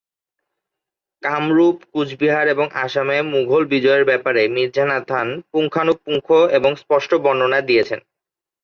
[1.23, 6.27] কামরূপ, কুচবিহার এবং আসামে মুঘল বিজয়ের ব্যপারে মীর্জা নাথান পুঙ্খানুপুঙ্খ
[6.57, 7.99] এবং স্পষ্ট বর্ণনা দিয়েছেন।